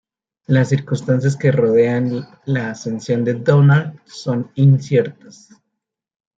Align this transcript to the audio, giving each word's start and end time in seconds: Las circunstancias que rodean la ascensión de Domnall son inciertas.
Las 0.47 0.69
circunstancias 0.69 1.35
que 1.35 1.51
rodean 1.51 2.25
la 2.45 2.71
ascensión 2.71 3.23
de 3.23 3.35
Domnall 3.35 4.01
son 4.05 4.49
inciertas. 4.55 5.49